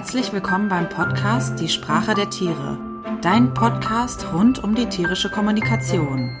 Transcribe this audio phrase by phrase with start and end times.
[0.00, 2.78] Herzlich willkommen beim Podcast Die Sprache der Tiere,
[3.20, 6.40] dein Podcast rund um die tierische Kommunikation.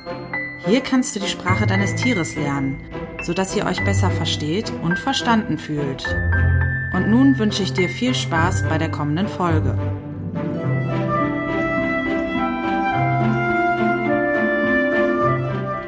[0.64, 2.80] Hier kannst du die Sprache deines Tieres lernen,
[3.22, 6.06] sodass ihr euch besser versteht und verstanden fühlt.
[6.94, 9.76] Und nun wünsche ich dir viel Spaß bei der kommenden Folge.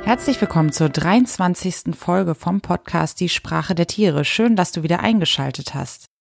[0.05, 1.97] Herzlich willkommen zur 23.
[1.97, 4.27] Folge vom Podcast Die Sprache der Tiere.
[4.27, 6.12] Schön, dass du wieder eingeschaltet hast.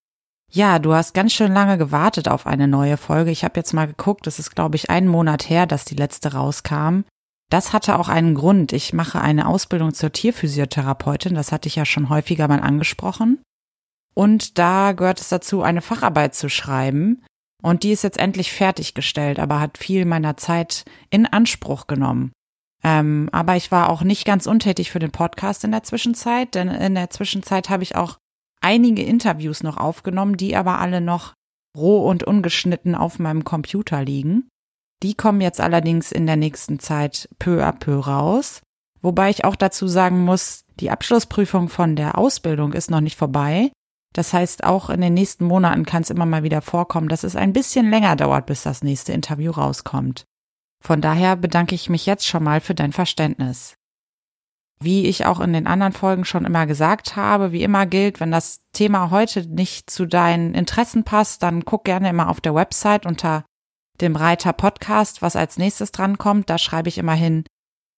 [0.53, 3.31] Ja, du hast ganz schön lange gewartet auf eine neue Folge.
[3.31, 6.33] Ich habe jetzt mal geguckt, es ist, glaube ich, einen Monat her, dass die letzte
[6.33, 7.03] rauskam.
[7.49, 8.73] Das hatte auch einen Grund.
[8.73, 13.41] Ich mache eine Ausbildung zur Tierphysiotherapeutin, das hatte ich ja schon häufiger mal angesprochen.
[14.13, 17.23] Und da gehört es dazu, eine Facharbeit zu schreiben.
[17.61, 22.33] Und die ist jetzt endlich fertiggestellt, aber hat viel meiner Zeit in Anspruch genommen.
[22.83, 26.67] Ähm, aber ich war auch nicht ganz untätig für den Podcast in der Zwischenzeit, denn
[26.67, 28.17] in der Zwischenzeit habe ich auch
[28.61, 31.33] einige Interviews noch aufgenommen, die aber alle noch
[31.77, 34.47] roh und ungeschnitten auf meinem Computer liegen.
[35.03, 38.61] Die kommen jetzt allerdings in der nächsten Zeit peu à peu raus.
[39.01, 43.71] Wobei ich auch dazu sagen muss, die Abschlussprüfung von der Ausbildung ist noch nicht vorbei.
[44.13, 47.35] Das heißt, auch in den nächsten Monaten kann es immer mal wieder vorkommen, dass es
[47.35, 50.25] ein bisschen länger dauert, bis das nächste Interview rauskommt.
[50.83, 53.75] Von daher bedanke ich mich jetzt schon mal für dein Verständnis.
[54.81, 58.31] Wie ich auch in den anderen Folgen schon immer gesagt habe, wie immer gilt, wenn
[58.31, 63.05] das Thema heute nicht zu deinen Interessen passt, dann guck gerne immer auf der Website
[63.05, 63.45] unter
[64.01, 66.49] dem Reiter Podcast, was als nächstes drankommt.
[66.49, 67.43] Da schreibe ich immer hin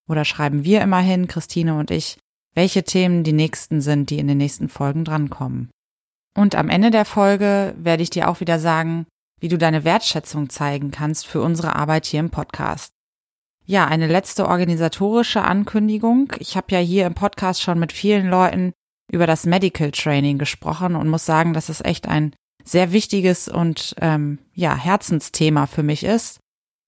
[0.09, 2.17] oder schreiben wir immer hin, Christine und ich,
[2.53, 5.71] welche Themen die nächsten sind, die in den nächsten Folgen drankommen.
[6.35, 9.05] Und am Ende der Folge werde ich dir auch wieder sagen,
[9.39, 12.93] wie du deine Wertschätzung zeigen kannst für unsere Arbeit hier im Podcast.
[13.65, 16.33] Ja, eine letzte organisatorische Ankündigung.
[16.39, 18.73] Ich habe ja hier im Podcast schon mit vielen Leuten
[19.11, 23.95] über das Medical Training gesprochen und muss sagen, dass es echt ein sehr wichtiges und
[24.01, 26.39] ähm, ja Herzensthema für mich ist.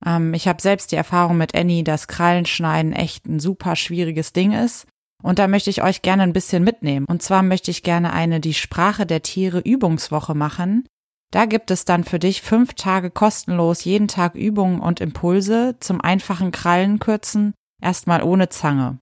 [0.06, 4.52] Ähm, ich habe selbst die Erfahrung mit Annie, dass Krallenschneiden echt ein super schwieriges Ding
[4.52, 4.88] ist.
[5.24, 7.06] Und da möchte ich euch gerne ein bisschen mitnehmen.
[7.08, 10.88] Und zwar möchte ich gerne eine die Sprache der Tiere Übungswoche machen,
[11.36, 16.00] da gibt es dann für dich fünf Tage kostenlos jeden Tag Übungen und Impulse zum
[16.00, 19.00] einfachen Krallenkürzen, erstmal ohne Zange.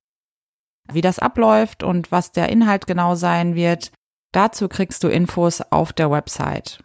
[0.91, 3.91] Wie das abläuft und was der Inhalt genau sein wird,
[4.31, 6.83] dazu kriegst du Infos auf der Website.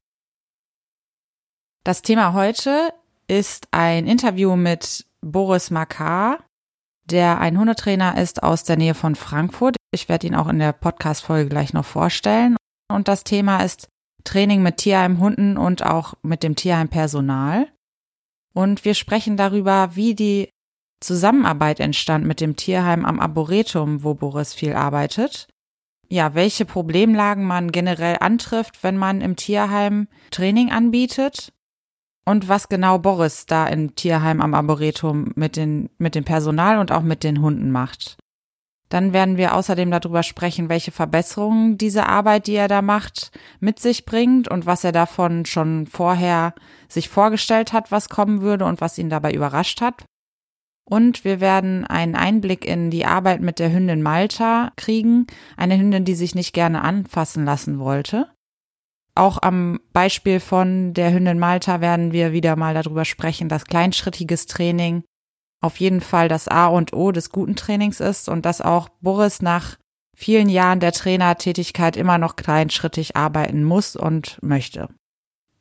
[1.82, 2.92] Das Thema heute
[3.26, 6.44] ist ein Interview mit Boris Makar,
[7.06, 9.76] der ein Hundetrainer ist aus der Nähe von Frankfurt.
[9.92, 12.59] Ich werde ihn auch in der Podcast-Folge gleich noch vorstellen.
[12.92, 13.88] Und das Thema ist
[14.28, 17.66] Training mit Tierheimhunden und auch mit dem Tierheimpersonal.
[18.53, 20.50] Und wir sprechen darüber, wie die
[21.00, 25.49] Zusammenarbeit entstand mit dem Tierheim am Arboretum, wo Boris viel arbeitet.
[26.11, 31.55] Ja, welche Problemlagen man generell antrifft, wenn man im Tierheim Training anbietet
[32.27, 36.93] und was genau Boris da im Tierheim am Arboretum mit den, mit dem Personal und
[36.93, 38.19] auch mit den Hunden macht.
[38.88, 43.78] Dann werden wir außerdem darüber sprechen, welche Verbesserungen diese Arbeit, die er da macht, mit
[43.81, 46.54] sich bringt und was er davon schon vorher
[46.88, 50.04] sich vorgestellt hat, was kommen würde und was ihn dabei überrascht hat.
[50.88, 55.27] Und wir werden einen Einblick in die Arbeit mit der Hündin Malta kriegen,
[55.59, 58.31] eine Hündin, die sich nicht gerne anfassen lassen wollte.
[59.15, 64.47] Auch am Beispiel von der Hündin Malta werden wir wieder mal darüber sprechen, dass kleinschrittiges
[64.47, 65.03] Training
[65.61, 69.43] auf jeden Fall das A und O des guten Trainings ist und dass auch Boris
[69.43, 69.77] nach
[70.17, 74.89] vielen Jahren der Trainertätigkeit immer noch kleinschrittig arbeiten muss und möchte.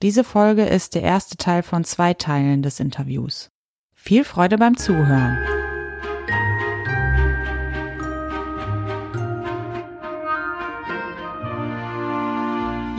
[0.01, 3.49] Diese Folge ist der erste Teil von zwei Teilen des Interviews.
[3.95, 5.56] Viel Freude beim Zuhören.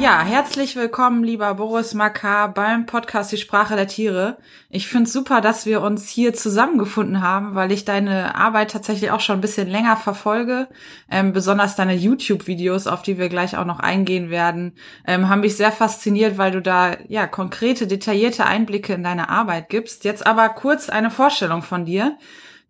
[0.09, 4.39] Ja, herzlich willkommen, lieber Boris Makar, beim Podcast Die Sprache der Tiere.
[4.71, 9.21] Ich finde super, dass wir uns hier zusammengefunden haben, weil ich deine Arbeit tatsächlich auch
[9.21, 10.69] schon ein bisschen länger verfolge.
[11.11, 14.73] Ähm, besonders deine YouTube-Videos, auf die wir gleich auch noch eingehen werden,
[15.06, 19.69] ähm, haben mich sehr fasziniert, weil du da ja konkrete, detaillierte Einblicke in deine Arbeit
[19.69, 20.05] gibst.
[20.05, 22.17] Jetzt aber kurz eine Vorstellung von dir.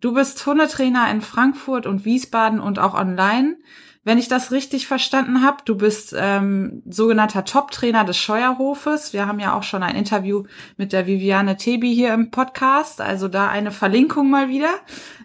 [0.01, 3.55] Du bist Hundetrainer in Frankfurt und Wiesbaden und auch online
[4.03, 5.57] wenn ich das richtig verstanden habe.
[5.65, 9.13] Du bist ähm, sogenannter Top-Trainer des Scheuerhofes.
[9.13, 10.43] Wir haben ja auch schon ein Interview
[10.77, 14.73] mit der Viviane Tebi hier im Podcast, also da eine Verlinkung mal wieder.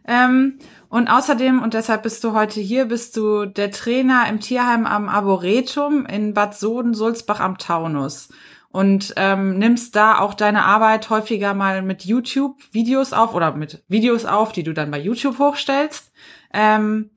[0.06, 4.86] Ähm, und außerdem, und deshalb bist du heute hier, bist du der Trainer im Tierheim
[4.86, 8.28] am Arboretum in Bad Soden-Sulzbach am Taunus
[8.74, 14.24] und ähm, nimmst da auch deine Arbeit häufiger mal mit YouTube-Videos auf oder mit Videos
[14.24, 16.12] auf, die du dann bei YouTube hochstellst.
[16.52, 17.10] Ähm,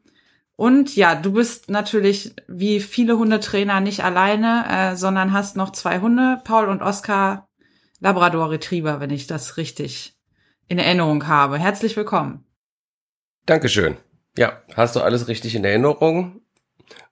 [0.58, 6.00] Und ja, du bist natürlich wie viele Hundetrainer nicht alleine, äh, sondern hast noch zwei
[6.00, 7.48] Hunde, Paul und Oskar,
[8.00, 10.18] Labrador Retriever, wenn ich das richtig
[10.68, 11.60] in Erinnerung habe.
[11.60, 12.44] Herzlich willkommen.
[13.46, 13.98] Dankeschön.
[14.36, 16.42] Ja, hast du alles richtig in Erinnerung?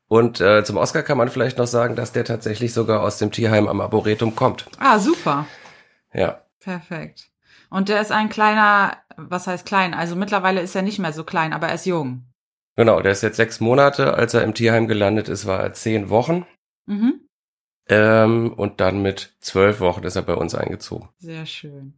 [0.07, 3.31] Und äh, zum Oscar kann man vielleicht noch sagen, dass der tatsächlich sogar aus dem
[3.31, 4.65] Tierheim am Arboretum kommt.
[4.79, 5.45] Ah, super.
[6.13, 6.41] Ja.
[6.59, 7.29] Perfekt.
[7.69, 9.93] Und der ist ein kleiner, was heißt klein?
[9.93, 12.25] Also mittlerweile ist er nicht mehr so klein, aber er ist jung.
[12.75, 14.13] Genau, der ist jetzt sechs Monate.
[14.13, 16.45] Als er im Tierheim gelandet ist, war er zehn Wochen.
[16.85, 17.21] Mhm.
[17.87, 21.09] Ähm, und dann mit zwölf Wochen ist er bei uns eingezogen.
[21.17, 21.97] Sehr schön.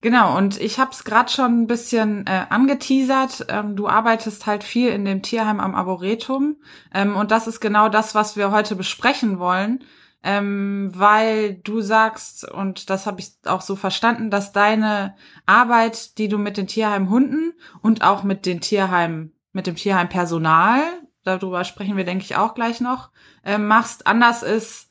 [0.00, 3.46] Genau, und ich habe es gerade schon ein bisschen äh, angeteasert.
[3.48, 6.56] Ähm, du arbeitest halt viel in dem Tierheim am Arboretum.
[6.94, 9.84] Ähm, und das ist genau das, was wir heute besprechen wollen.
[10.22, 15.16] Ähm, weil du sagst, und das habe ich auch so verstanden, dass deine
[15.46, 20.80] Arbeit, die du mit den Tierheimhunden und auch mit den Tierheim, mit dem Tierheimpersonal,
[21.24, 23.10] darüber sprechen wir, denke ich, auch gleich noch,
[23.44, 24.88] äh, machst, anders ist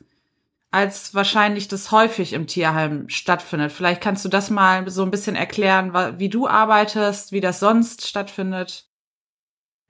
[0.72, 3.72] als wahrscheinlich das häufig im Tierheim stattfindet.
[3.72, 8.06] Vielleicht kannst du das mal so ein bisschen erklären, wie du arbeitest, wie das sonst
[8.06, 8.90] stattfindet.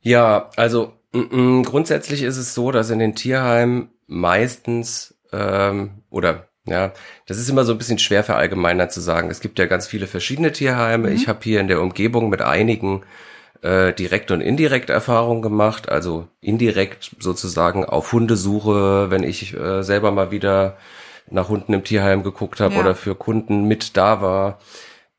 [0.02, 6.94] Ja, also grundsätzlich ist es so, dass in den Tierheimen meistens ähm, oder ja,
[7.26, 9.32] das ist immer so ein bisschen schwer verallgemeinert zu sagen.
[9.32, 11.10] Es gibt ja ganz viele verschiedene Tierheime.
[11.10, 11.16] Mhm.
[11.16, 13.02] Ich habe hier in der Umgebung mit einigen
[13.62, 20.12] äh, direkt und indirekt Erfahrungen gemacht, also indirekt sozusagen auf Hundesuche, wenn ich äh, selber
[20.12, 20.78] mal wieder
[21.30, 22.80] nach Hunden im Tierheim geguckt habe ja.
[22.80, 24.60] oder für Kunden mit da war.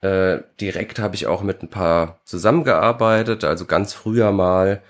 [0.00, 4.80] Äh, direkt habe ich auch mit ein paar zusammengearbeitet, also ganz früher mal,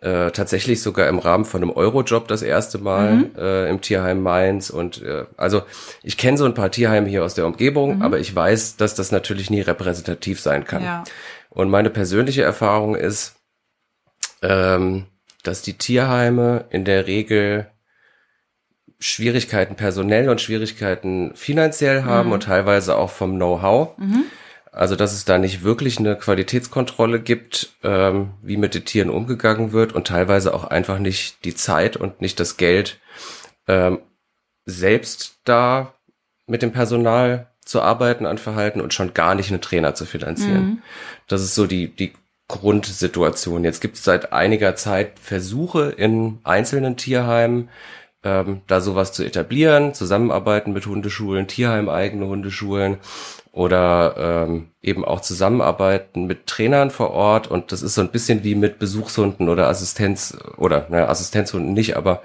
[0.00, 3.30] äh, tatsächlich sogar im Rahmen von einem Eurojob das erste Mal mhm.
[3.36, 4.70] äh, im Tierheim Mainz.
[4.70, 5.62] Und äh, also
[6.02, 8.02] ich kenne so ein paar Tierheime hier aus der Umgebung, mhm.
[8.02, 10.82] aber ich weiß, dass das natürlich nie repräsentativ sein kann.
[10.82, 11.04] Ja.
[11.58, 13.34] Und meine persönliche Erfahrung ist,
[14.42, 15.06] ähm,
[15.42, 17.66] dass die Tierheime in der Regel
[19.00, 22.34] Schwierigkeiten personell und Schwierigkeiten finanziell haben mhm.
[22.34, 23.98] und teilweise auch vom Know-how.
[23.98, 24.26] Mhm.
[24.70, 29.72] Also dass es da nicht wirklich eine Qualitätskontrolle gibt, ähm, wie mit den Tieren umgegangen
[29.72, 33.00] wird und teilweise auch einfach nicht die Zeit und nicht das Geld,
[33.66, 33.98] ähm,
[34.64, 35.92] selbst da
[36.46, 40.64] mit dem Personal zu arbeiten an Verhalten und schon gar nicht einen Trainer zu finanzieren.
[40.64, 40.82] Mhm.
[41.26, 42.14] Das ist so die, die
[42.48, 43.62] Grundsituation.
[43.62, 47.68] Jetzt gibt es seit einiger Zeit Versuche in einzelnen Tierheimen,
[48.24, 52.96] ähm, da sowas zu etablieren, zusammenarbeiten mit Hundeschulen, Tierheimeigene Hundeschulen
[53.52, 57.48] oder ähm, eben auch zusammenarbeiten mit Trainern vor Ort.
[57.48, 61.98] Und das ist so ein bisschen wie mit Besuchshunden oder Assistenz oder naja, Assistenzhunden nicht,
[61.98, 62.22] aber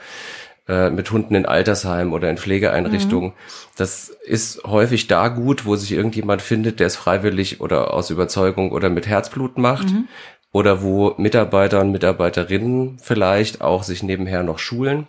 [0.67, 3.31] äh, mit Hunden in Altersheimen oder in Pflegeeinrichtungen.
[3.31, 3.35] Mhm.
[3.77, 8.71] Das ist häufig da gut, wo sich irgendjemand findet, der es freiwillig oder aus Überzeugung
[8.71, 9.91] oder mit Herzblut macht.
[9.91, 10.07] Mhm.
[10.51, 15.07] Oder wo Mitarbeiter und Mitarbeiterinnen vielleicht auch sich nebenher noch schulen.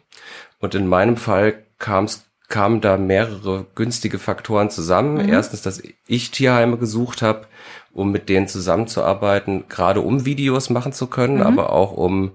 [0.58, 5.22] Und in meinem Fall kam's kamen da mehrere günstige Faktoren zusammen.
[5.22, 5.28] Mhm.
[5.28, 7.46] Erstens, dass ich Tierheime gesucht habe,
[7.92, 11.42] um mit denen zusammenzuarbeiten, gerade um Videos machen zu können, mhm.
[11.42, 12.32] aber auch um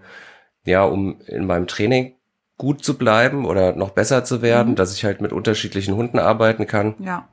[0.66, 2.14] ja, um in meinem Training
[2.60, 4.76] gut zu bleiben oder noch besser zu werden, mhm.
[4.76, 6.94] dass ich halt mit unterschiedlichen Hunden arbeiten kann.
[7.00, 7.28] Ja.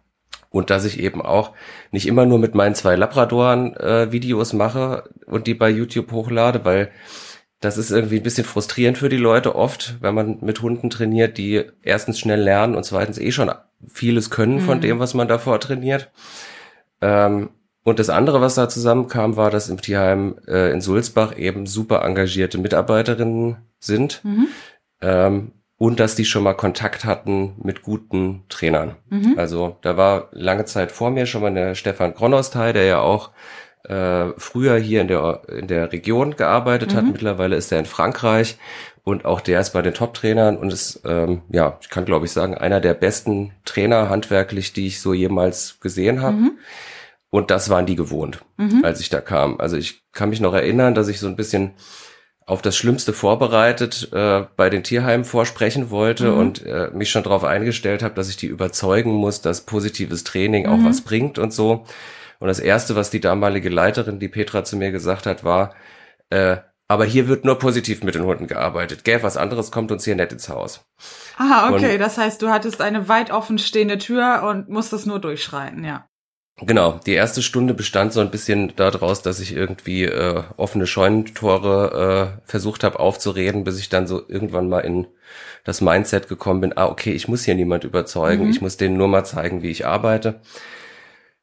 [0.51, 1.51] Und dass ich eben auch
[1.91, 6.65] nicht immer nur mit meinen zwei Labradoren äh, Videos mache und die bei YouTube hochlade,
[6.65, 6.91] weil
[7.61, 11.39] das ist irgendwie ein bisschen frustrierend für die Leute oft, wenn man mit Hunden trainiert,
[11.39, 13.51] die erstens schnell lernen und zweitens eh schon
[13.93, 14.83] vieles können von mhm.
[14.83, 16.11] dem, was man davor trainiert.
[17.03, 17.51] Ähm,
[17.83, 22.05] und das andere, was da zusammenkam, war, dass im Tierheim äh, in Sulzbach eben super
[22.05, 24.47] engagierte Mitarbeiterinnen sind, mhm
[25.01, 28.97] ähm, und dass die schon mal Kontakt hatten mit guten Trainern.
[29.11, 29.35] Mhm.
[29.37, 33.31] Also da war lange Zeit vor mir schon mal der Stefan Kronostai, der ja auch
[33.85, 36.97] äh, früher hier in der, in der Region gearbeitet mhm.
[36.97, 37.05] hat.
[37.05, 38.57] Mittlerweile ist er in Frankreich
[39.05, 42.33] und auch der ist bei den Top-Trainern und ist, ähm, ja, ich kann glaube ich
[42.33, 46.37] sagen, einer der besten Trainer handwerklich, die ich so jemals gesehen habe.
[46.37, 46.59] Mhm.
[47.29, 48.83] Und das waren die gewohnt, mhm.
[48.83, 49.61] als ich da kam.
[49.61, 51.73] Also ich kann mich noch erinnern, dass ich so ein bisschen
[52.47, 56.39] auf das Schlimmste vorbereitet äh, bei den Tierheimen vorsprechen wollte mhm.
[56.39, 60.67] und äh, mich schon darauf eingestellt habe, dass ich die überzeugen muss, dass positives Training
[60.67, 60.73] mhm.
[60.73, 61.85] auch was bringt und so.
[62.39, 65.75] Und das Erste, was die damalige Leiterin, die Petra zu mir gesagt hat, war,
[66.31, 69.03] äh, aber hier wird nur positiv mit den Hunden gearbeitet.
[69.03, 70.87] Gell, was anderes kommt uns hier nicht ins Haus.
[71.37, 71.95] Ah, okay.
[71.95, 76.09] Und, das heißt, du hattest eine weit offen stehende Tür und musstest nur durchschreiten, ja.
[76.59, 82.39] Genau, die erste Stunde bestand so ein bisschen daraus, dass ich irgendwie äh, offene Scheunentore
[82.45, 85.07] äh, versucht habe aufzureden, bis ich dann so irgendwann mal in
[85.65, 88.51] das Mindset gekommen bin, ah, okay, ich muss hier niemand überzeugen, mhm.
[88.51, 90.41] ich muss denen nur mal zeigen, wie ich arbeite.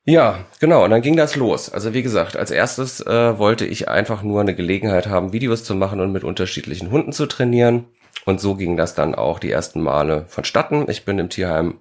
[0.05, 0.83] Ja, genau.
[0.83, 1.69] Und dann ging das los.
[1.69, 5.75] Also wie gesagt, als erstes äh, wollte ich einfach nur eine Gelegenheit haben, Videos zu
[5.75, 7.85] machen und mit unterschiedlichen Hunden zu trainieren.
[8.25, 10.89] Und so ging das dann auch die ersten Male vonstatten.
[10.89, 11.79] Ich bin im Tierheim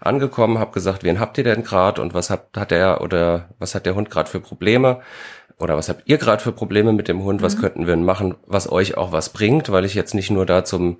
[0.00, 3.74] angekommen, habe gesagt, wen habt ihr denn gerade und was hat, hat der oder was
[3.74, 5.00] hat der Hund gerade für Probleme?
[5.58, 7.40] Oder was habt ihr gerade für Probleme mit dem Hund?
[7.40, 7.60] Was mhm.
[7.60, 9.70] könnten wir denn machen, was euch auch was bringt?
[9.70, 10.98] Weil ich jetzt nicht nur da zum,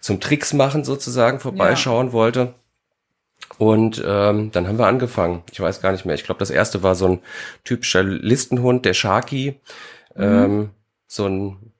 [0.00, 2.12] zum Tricks machen sozusagen vorbeischauen ja.
[2.12, 2.54] wollte,
[3.58, 5.42] und ähm, dann haben wir angefangen.
[5.52, 6.14] Ich weiß gar nicht mehr.
[6.14, 7.18] Ich glaube, das erste war so ein
[7.64, 9.60] typischer Listenhund, der Sharky.
[10.14, 10.22] Mhm.
[10.22, 10.70] Ähm,
[11.06, 11.72] so ein,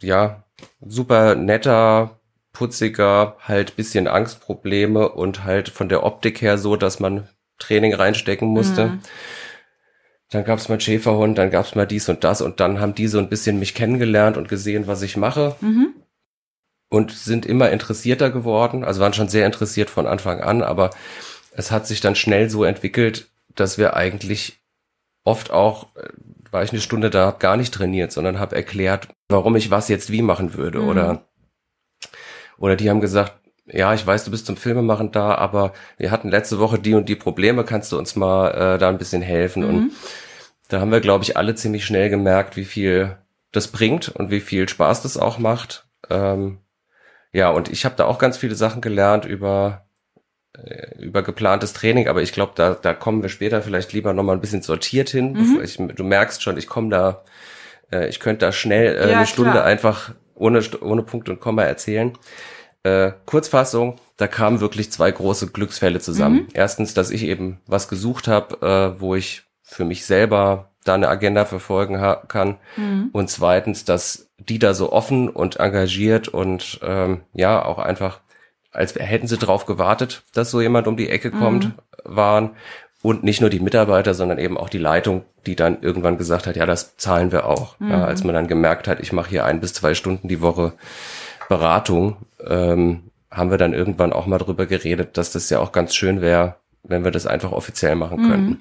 [0.00, 0.44] ja,
[0.80, 2.17] super netter,
[2.58, 8.48] putziger, halt bisschen Angstprobleme und halt von der Optik her so, dass man Training reinstecken
[8.48, 8.86] musste.
[8.86, 9.00] Mhm.
[10.30, 13.18] Dann gab's mal Schäferhund, dann gab's mal dies und das und dann haben die so
[13.18, 15.56] ein bisschen mich kennengelernt und gesehen, was ich mache.
[15.60, 15.94] Mhm
[16.90, 20.90] und sind immer interessierter geworden, also waren schon sehr interessiert von Anfang an, aber
[21.52, 24.60] es hat sich dann schnell so entwickelt, dass wir eigentlich
[25.24, 26.08] oft auch, äh,
[26.50, 29.88] war ich eine Stunde da, hab gar nicht trainiert, sondern habe erklärt, warum ich was
[29.88, 30.88] jetzt wie machen würde mhm.
[30.88, 31.27] oder
[32.58, 33.34] oder die haben gesagt,
[33.66, 37.08] ja, ich weiß, du bist zum Filmemachen da, aber wir hatten letzte Woche die und
[37.08, 39.62] die Probleme, kannst du uns mal äh, da ein bisschen helfen?
[39.62, 39.68] Mhm.
[39.68, 39.92] Und
[40.68, 43.16] da haben wir, glaube ich, alle ziemlich schnell gemerkt, wie viel
[43.52, 45.86] das bringt und wie viel Spaß das auch macht.
[46.08, 46.58] Ähm,
[47.32, 49.88] ja, und ich habe da auch ganz viele Sachen gelernt über
[50.54, 54.36] äh, über geplantes Training, aber ich glaube, da, da kommen wir später vielleicht lieber nochmal
[54.36, 55.32] ein bisschen sortiert hin.
[55.32, 55.60] Mhm.
[55.62, 57.22] Ich, du merkst schon, ich komme da,
[57.92, 59.64] äh, ich könnte da schnell äh, ja, eine Stunde klar.
[59.64, 62.12] einfach ohne, ohne Punkt und Komma erzählen.
[62.82, 66.36] Äh, Kurzfassung, da kamen wirklich zwei große Glücksfälle zusammen.
[66.36, 66.48] Mhm.
[66.54, 71.08] Erstens, dass ich eben was gesucht habe, äh, wo ich für mich selber da eine
[71.08, 72.56] Agenda verfolgen kann.
[72.76, 73.10] Mhm.
[73.12, 78.20] Und zweitens, dass die da so offen und engagiert und ähm, ja auch einfach,
[78.70, 81.72] als hätten sie drauf gewartet, dass so jemand um die Ecke kommt, mhm.
[82.04, 82.50] waren.
[83.02, 86.56] Und nicht nur die Mitarbeiter, sondern eben auch die Leitung, die dann irgendwann gesagt hat,
[86.56, 87.78] ja, das zahlen wir auch.
[87.78, 87.90] Mhm.
[87.90, 90.72] Ja, als man dann gemerkt hat, ich mache hier ein bis zwei Stunden die Woche
[91.48, 95.94] Beratung, ähm, haben wir dann irgendwann auch mal drüber geredet, dass das ja auch ganz
[95.94, 98.50] schön wäre, wenn wir das einfach offiziell machen könnten.
[98.50, 98.60] Mhm.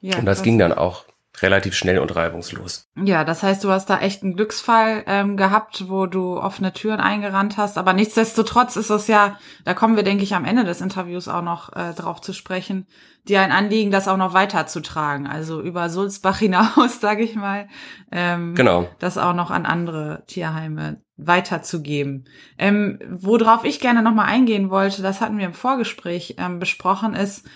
[0.00, 1.04] Ja, und das ging dann auch
[1.42, 2.88] relativ schnell und reibungslos.
[2.96, 7.00] Ja, das heißt, du hast da echt einen Glücksfall ähm, gehabt, wo du offene Türen
[7.00, 7.78] eingerannt hast.
[7.78, 11.42] Aber nichtsdestotrotz ist es ja, da kommen wir, denke ich, am Ende des Interviews auch
[11.42, 12.86] noch äh, drauf zu sprechen,
[13.28, 15.26] dir ein Anliegen, das auch noch weiterzutragen.
[15.26, 17.68] Also über Sulzbach hinaus, sage ich mal.
[18.10, 18.88] Ähm, genau.
[18.98, 22.24] Das auch noch an andere Tierheime weiterzugeben.
[22.58, 27.46] Ähm, worauf ich gerne nochmal eingehen wollte, das hatten wir im Vorgespräch ähm, besprochen, ist,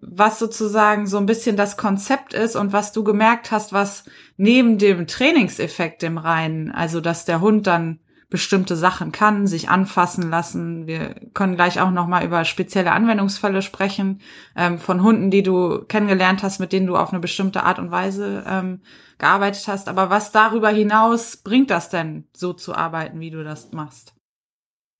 [0.00, 4.04] was sozusagen so ein bisschen das Konzept ist und was du gemerkt hast, was
[4.36, 10.30] neben dem Trainingseffekt im Reinen, also dass der Hund dann bestimmte Sachen kann, sich anfassen
[10.30, 10.86] lassen.
[10.86, 14.20] Wir können gleich auch noch mal über spezielle Anwendungsfälle sprechen
[14.56, 17.90] ähm, von Hunden, die du kennengelernt hast, mit denen du auf eine bestimmte Art und
[17.90, 18.82] Weise ähm,
[19.18, 19.88] gearbeitet hast.
[19.88, 24.14] Aber was darüber hinaus bringt das denn, so zu arbeiten, wie du das machst?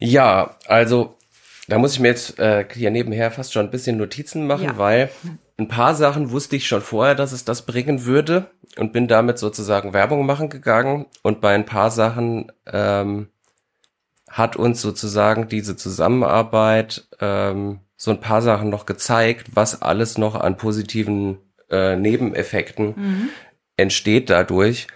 [0.00, 1.16] Ja, also
[1.70, 4.78] da muss ich mir jetzt äh, hier nebenher fast schon ein bisschen Notizen machen, ja.
[4.78, 5.10] weil
[5.56, 9.38] ein paar Sachen wusste ich schon vorher, dass es das bringen würde und bin damit
[9.38, 11.06] sozusagen Werbung machen gegangen.
[11.22, 13.28] Und bei ein paar Sachen ähm,
[14.28, 20.34] hat uns sozusagen diese Zusammenarbeit ähm, so ein paar Sachen noch gezeigt, was alles noch
[20.34, 21.38] an positiven
[21.70, 23.28] äh, Nebeneffekten mhm.
[23.76, 24.88] entsteht dadurch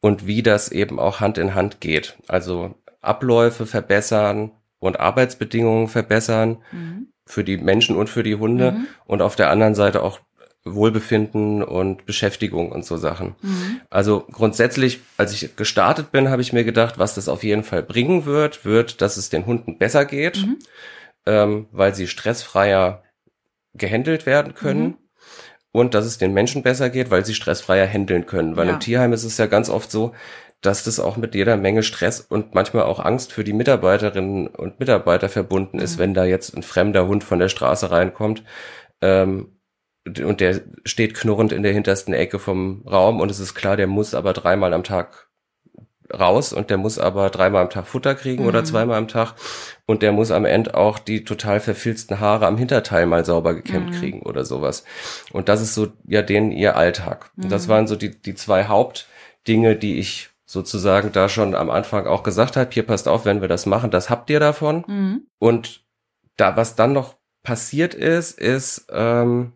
[0.00, 2.16] und wie das eben auch Hand in Hand geht.
[2.26, 7.06] Also Abläufe verbessern, und Arbeitsbedingungen verbessern mhm.
[7.24, 8.86] für die Menschen und für die Hunde mhm.
[9.04, 10.18] und auf der anderen Seite auch
[10.64, 13.36] Wohlbefinden und Beschäftigung und so Sachen.
[13.42, 13.80] Mhm.
[13.90, 17.84] Also grundsätzlich, als ich gestartet bin, habe ich mir gedacht, was das auf jeden Fall
[17.84, 20.58] bringen wird, wird, dass es den Hunden besser geht, mhm.
[21.26, 23.04] ähm, weil sie stressfreier
[23.74, 24.82] gehandelt werden können.
[24.82, 24.94] Mhm.
[25.74, 28.56] Und dass es den Menschen besser geht, weil sie stressfreier handeln können.
[28.56, 28.74] Weil ja.
[28.74, 30.12] im Tierheim ist es ja ganz oft so,
[30.62, 34.80] dass das auch mit jeder Menge Stress und manchmal auch Angst für die Mitarbeiterinnen und
[34.80, 36.00] Mitarbeiter verbunden ist, mhm.
[36.00, 38.44] wenn da jetzt ein fremder Hund von der Straße reinkommt
[39.00, 39.58] ähm,
[40.06, 43.88] und der steht knurrend in der hintersten Ecke vom Raum und es ist klar, der
[43.88, 45.28] muss aber dreimal am Tag
[46.12, 48.48] raus und der muss aber dreimal am Tag Futter kriegen mhm.
[48.48, 49.34] oder zweimal am Tag
[49.86, 53.90] und der muss am Ende auch die total verfilzten Haare am Hinterteil mal sauber gekämmt
[53.90, 53.94] mhm.
[53.94, 54.84] kriegen oder sowas.
[55.32, 57.30] Und das ist so ja denen ihr Alltag.
[57.36, 57.70] Und das mhm.
[57.70, 62.58] waren so die, die zwei Hauptdinge, die ich sozusagen da schon am Anfang auch gesagt
[62.58, 64.84] hat, hier passt auf, wenn wir das machen, das habt ihr davon.
[64.86, 65.26] Mhm.
[65.38, 65.82] Und
[66.36, 69.52] da, was dann noch passiert ist, ist, ähm,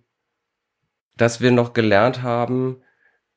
[1.19, 2.81] dass wir noch gelernt haben,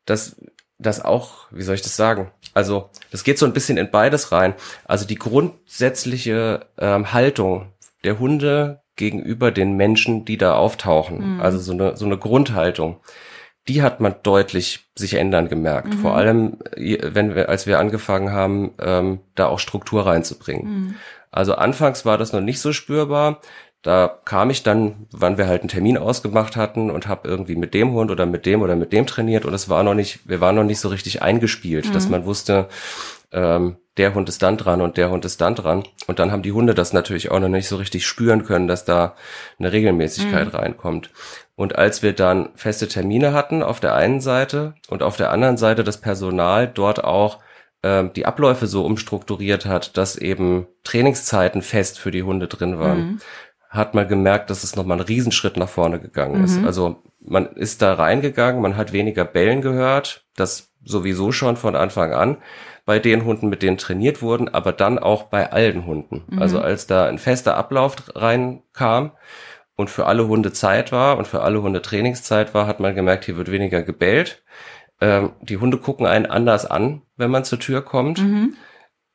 [0.05, 0.37] dass
[0.77, 2.31] das auch, wie soll ich das sagen?
[2.53, 4.53] Also, das geht so ein bisschen in beides rein.
[4.85, 7.73] Also die grundsätzliche ähm, Haltung
[8.05, 11.35] der Hunde gegenüber den Menschen, die da auftauchen.
[11.35, 11.41] Mhm.
[11.41, 13.01] Also so eine, so eine Grundhaltung.
[13.69, 15.93] Die hat man deutlich sich ändern gemerkt.
[15.93, 15.99] Mhm.
[15.99, 20.65] Vor allem, wenn wir, als wir angefangen haben, ähm, da auch Struktur reinzubringen.
[20.65, 20.95] Mhm.
[21.31, 23.39] Also anfangs war das noch nicht so spürbar.
[23.81, 27.73] Da kam ich dann, wann wir halt einen Termin ausgemacht hatten und habe irgendwie mit
[27.73, 30.41] dem Hund oder mit dem oder mit dem trainiert und es war noch nicht, wir
[30.41, 31.93] waren noch nicht so richtig eingespielt, mhm.
[31.93, 32.67] dass man wusste,
[33.31, 35.83] ähm, der Hund ist dann dran und der Hund ist dann dran.
[36.07, 38.85] Und dann haben die Hunde das natürlich auch noch nicht so richtig spüren können, dass
[38.85, 39.15] da
[39.59, 40.57] eine Regelmäßigkeit mhm.
[40.57, 41.11] reinkommt.
[41.59, 45.57] Und als wir dann feste Termine hatten auf der einen Seite und auf der anderen
[45.57, 47.39] Seite das Personal dort auch
[47.83, 52.99] ähm, die Abläufe so umstrukturiert hat, dass eben Trainingszeiten fest für die Hunde drin waren,
[52.99, 53.19] mhm.
[53.67, 56.61] hat man gemerkt, dass es nochmal einen Riesenschritt nach vorne gegangen ist.
[56.61, 56.65] Mhm.
[56.65, 62.13] Also man ist da reingegangen, man hat weniger Bellen gehört, das sowieso schon von Anfang
[62.13, 62.37] an
[62.85, 66.23] bei den Hunden, mit denen trainiert wurden, aber dann auch bei allen Hunden.
[66.29, 66.41] Mhm.
[66.41, 69.11] Also als da ein fester Ablauf reinkam
[69.79, 73.23] und für alle Hunde Zeit war und für alle Hunde Trainingszeit war, hat man gemerkt,
[73.23, 74.43] hier wird weniger gebellt.
[74.99, 78.21] Ähm, die Hunde gucken einen anders an, wenn man zur Tür kommt.
[78.21, 78.55] Mhm.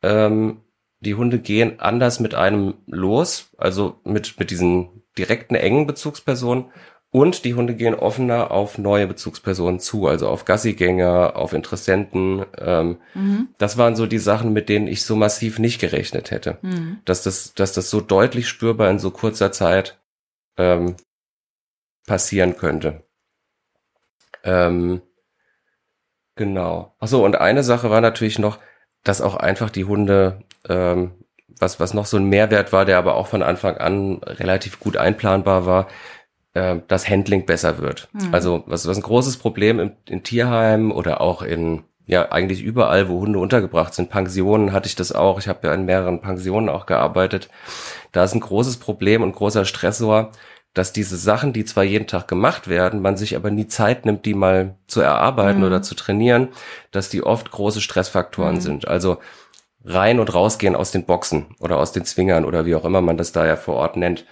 [0.03, 0.63] Ähm,
[1.01, 6.71] die Hunde gehen anders mit einem los, also mit, mit diesen direkten engen Bezugspersonen
[7.11, 12.47] und die Hunde gehen offener auf neue Bezugspersonen zu, also auf Gassigänger, auf Interessenten.
[12.59, 13.49] Ähm, mhm.
[13.59, 16.57] Das waren so die Sachen, mit denen ich so massiv nicht gerechnet hätte.
[16.63, 17.01] Mhm.
[17.05, 20.01] Dass, das, dass das so deutlich spürbar in so kurzer Zeit
[20.57, 20.97] ähm,
[22.07, 23.05] passieren könnte.
[24.43, 25.03] Ähm,
[26.37, 26.95] genau.
[26.99, 28.59] Achso, und eine Sache war natürlich noch,
[29.03, 31.13] dass auch einfach die Hunde, ähm,
[31.49, 34.97] was, was noch so ein Mehrwert war, der aber auch von Anfang an relativ gut
[34.97, 35.89] einplanbar war,
[36.55, 38.09] äh, das Handling besser wird.
[38.13, 38.35] Mhm.
[38.35, 43.09] Also was, was ein großes Problem im, in Tierheimen oder auch in ja eigentlich überall,
[43.09, 45.39] wo Hunde untergebracht sind, Pensionen hatte ich das auch.
[45.39, 47.49] Ich habe ja in mehreren Pensionen auch gearbeitet.
[48.13, 50.31] Da ist ein großes Problem und großer Stressor,
[50.75, 54.27] dass diese Sachen, die zwar jeden Tag gemacht werden, man sich aber nie Zeit nimmt,
[54.27, 55.67] die mal zu erarbeiten mhm.
[55.67, 56.49] oder zu trainieren,
[56.91, 58.61] dass die oft große Stressfaktoren mhm.
[58.61, 58.89] sind.
[58.89, 59.19] Also
[59.85, 63.17] rein und rausgehen aus den Boxen oder aus den Zwingern oder wie auch immer man
[63.17, 64.27] das da ja vor Ort nennt.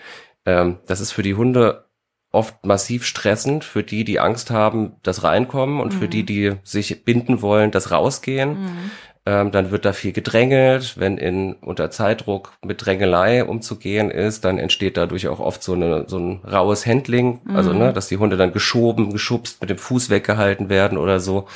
[0.45, 1.85] Ähm, das ist für die Hunde
[2.33, 5.99] oft massiv stressend für die, die Angst haben, das reinkommen und mhm.
[5.99, 6.27] für die, mhm.
[6.27, 8.51] die sich binden wollen, das rausgehen.
[8.51, 8.90] Mhm.
[9.25, 10.99] Ähm, dann wird da viel gedrängelt.
[10.99, 16.07] Wenn in unter Zeitdruck mit Drängelei umzugehen ist, dann entsteht dadurch auch oft so, eine,
[16.09, 17.40] so ein raues Handling.
[17.45, 17.57] Also, mhm.
[17.57, 21.47] Also, ne, dass die Hunde dann geschoben, geschubst, mit dem Fuß weggehalten werden oder so.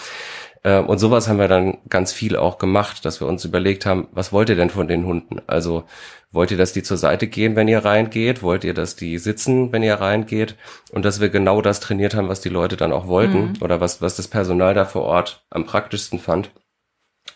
[0.67, 4.09] Ähm, und sowas haben wir dann ganz viel auch gemacht, dass wir uns überlegt haben,
[4.11, 5.41] was wollt ihr denn von den Hunden?
[5.47, 5.85] Also
[6.33, 8.43] wollt ihr, dass die zur Seite gehen, wenn ihr reingeht?
[8.43, 10.57] Wollt ihr, dass die sitzen, wenn ihr reingeht?
[10.91, 13.55] Und dass wir genau das trainiert haben, was die Leute dann auch wollten mhm.
[13.61, 16.51] oder was, was das Personal da vor Ort am praktischsten fand.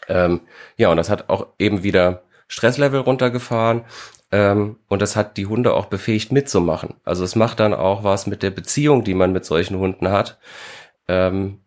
[0.09, 0.41] Ähm,
[0.77, 3.85] ja, und das hat auch eben wieder Stresslevel runtergefahren.
[4.33, 6.95] Ähm, und das hat die Hunde auch befähigt mitzumachen.
[7.05, 10.41] Also es macht dann auch was mit der Beziehung, die man mit solchen Hunden hat.
[11.07, 11.61] Ähm,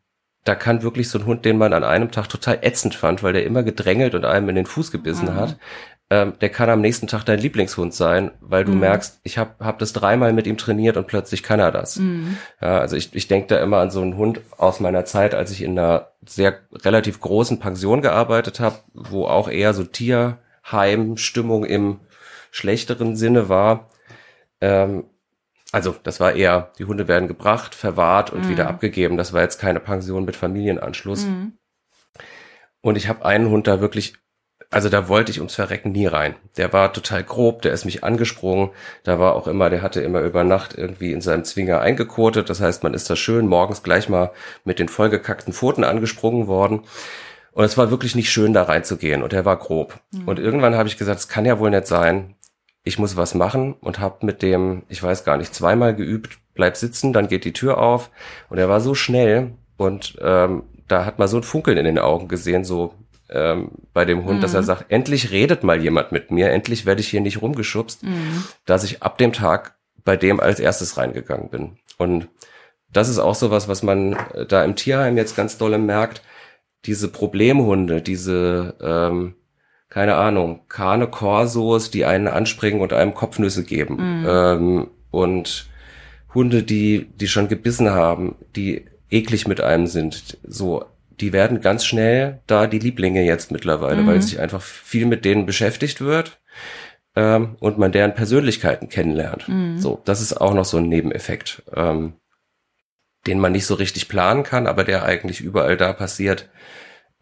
[0.43, 3.33] da kann wirklich so ein Hund, den man an einem Tag total ätzend fand, weil
[3.33, 5.35] der immer gedrängelt und einem in den Fuß gebissen mhm.
[5.35, 5.57] hat,
[6.09, 8.81] ähm, der kann am nächsten Tag dein Lieblingshund sein, weil du mhm.
[8.81, 11.95] merkst, ich habe hab das dreimal mit ihm trainiert und plötzlich kann er das.
[11.97, 12.37] Mhm.
[12.61, 15.49] Ja, also ich, ich denke da immer an so einen Hund aus meiner Zeit, als
[15.51, 22.01] ich in einer sehr relativ großen Pension gearbeitet habe, wo auch eher so Tierheimstimmung im
[22.51, 23.89] schlechteren Sinne war.
[24.61, 25.05] Ähm,
[25.73, 28.49] also das war eher, die Hunde werden gebracht, verwahrt und mhm.
[28.49, 29.17] wieder abgegeben.
[29.17, 31.25] Das war jetzt keine Pension mit Familienanschluss.
[31.25, 31.53] Mhm.
[32.81, 34.13] Und ich habe einen Hund da wirklich,
[34.69, 36.35] also da wollte ich ums Verrecken nie rein.
[36.57, 38.69] Der war total grob, der ist mich angesprungen.
[39.03, 42.51] Da war auch immer, der hatte immer über Nacht irgendwie in seinem Zwinger eingekotet.
[42.51, 44.31] Das heißt, man ist da schön morgens gleich mal
[44.65, 46.83] mit den vollgekackten Pfoten angesprungen worden.
[47.51, 49.23] Und es war wirklich nicht schön, da reinzugehen.
[49.23, 49.99] Und er war grob.
[50.11, 50.27] Mhm.
[50.27, 52.35] Und irgendwann habe ich gesagt, es kann ja wohl nicht sein,
[52.83, 56.77] ich muss was machen und habe mit dem, ich weiß gar nicht, zweimal geübt, bleib
[56.77, 58.11] sitzen, dann geht die Tür auf
[58.49, 61.99] und er war so schnell und ähm, da hat man so ein Funkeln in den
[61.99, 62.93] Augen gesehen, so
[63.29, 64.41] ähm, bei dem Hund, mhm.
[64.41, 64.65] dass er mhm.
[64.65, 68.43] sagt, endlich redet mal jemand mit mir, endlich werde ich hier nicht rumgeschubst, mhm.
[68.65, 71.77] dass ich ab dem Tag bei dem als erstes reingegangen bin.
[71.97, 72.27] Und
[72.91, 76.21] das ist auch sowas, was man äh, da im Tierheim jetzt ganz dolle merkt,
[76.85, 79.35] diese Problemhunde, diese ähm,
[79.93, 84.21] keine Ahnung, Kane Corsos, die einen anspringen und einem Kopfnüsse geben.
[84.21, 84.25] Mhm.
[84.27, 85.69] Ähm, und
[86.33, 90.85] Hunde, die, die schon gebissen haben, die eklig mit einem sind, so,
[91.19, 94.07] die werden ganz schnell da die Lieblinge jetzt mittlerweile, mhm.
[94.07, 96.39] weil sich einfach viel mit denen beschäftigt wird
[97.15, 99.47] ähm, und man deren Persönlichkeiten kennenlernt.
[99.47, 99.77] Mhm.
[99.77, 102.13] So, das ist auch noch so ein Nebeneffekt, ähm,
[103.27, 106.49] den man nicht so richtig planen kann, aber der eigentlich überall da passiert,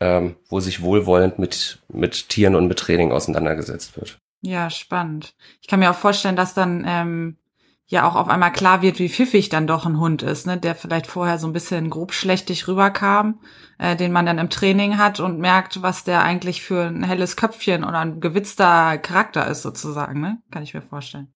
[0.01, 4.19] ähm, wo sich wohlwollend mit, mit Tieren und mit Training auseinandergesetzt wird.
[4.41, 5.35] Ja, spannend.
[5.61, 7.37] Ich kann mir auch vorstellen, dass dann ähm,
[7.85, 10.73] ja auch auf einmal klar wird, wie pfiffig dann doch ein Hund ist, ne, der
[10.73, 13.41] vielleicht vorher so ein bisschen grobschlächtig rüberkam,
[13.77, 17.37] äh, den man dann im Training hat und merkt, was der eigentlich für ein helles
[17.37, 20.41] Köpfchen oder ein gewitzter Charakter ist sozusagen, ne?
[20.49, 21.31] Kann ich mir vorstellen.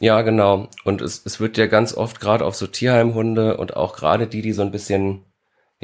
[0.00, 0.68] Ja, genau.
[0.84, 4.42] Und es, es wird ja ganz oft gerade auf so Tierheimhunde und auch gerade die,
[4.42, 5.24] die so ein bisschen,